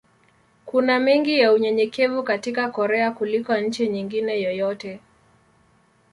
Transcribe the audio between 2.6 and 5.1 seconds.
Korea kuliko nchi nyingine yoyote.